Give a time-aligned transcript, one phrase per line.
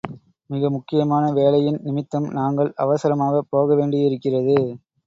[0.49, 4.59] மிக முக்கியமான வேலையின் நிமித்தம் நாங்கள் அவசரமாகப் போக வேண்டியிருக்கிறது.